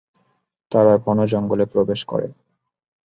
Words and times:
তারা 0.71 0.93
ঘন 0.97 1.17
জঙ্গলে 1.25 1.65
প্রবেশ 1.65 1.99
করে। 2.05 2.27